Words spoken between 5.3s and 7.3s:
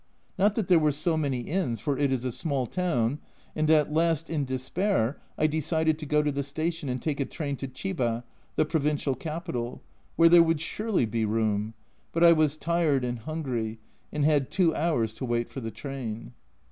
I decided to go to the station and take a